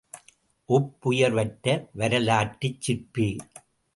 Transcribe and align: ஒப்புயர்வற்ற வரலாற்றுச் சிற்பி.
ஒப்புயர்வற்ற 0.69 1.75
வரலாற்றுச் 1.93 2.81
சிற்பி. 2.81 3.27